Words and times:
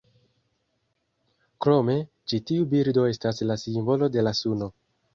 Krome, 1.67 1.99
ĉi 2.27 2.41
tiu 2.51 2.67
birdo 2.75 3.07
estas 3.13 3.47
la 3.51 3.63
simbolo 3.69 4.15
de 4.19 4.29
la 4.29 4.39
suno. 4.45 4.77